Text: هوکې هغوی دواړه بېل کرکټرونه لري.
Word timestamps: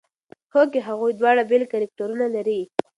هوکې 0.53 0.79
هغوی 0.87 1.11
دواړه 1.15 1.41
بېل 1.49 1.63
کرکټرونه 1.73 2.25
لري. 2.35 2.61